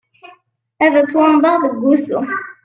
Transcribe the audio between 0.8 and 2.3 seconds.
Ad ttwannḍeɣ deg usu.